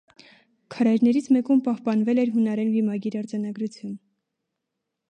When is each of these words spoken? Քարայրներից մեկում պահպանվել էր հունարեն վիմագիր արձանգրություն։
Քարայրներից 0.75 1.27
մեկում 1.35 1.61
պահպանվել 1.67 2.23
էր 2.25 2.33
հունարեն 2.39 2.73
վիմագիր 2.79 3.21
արձանգրություն։ 3.21 3.95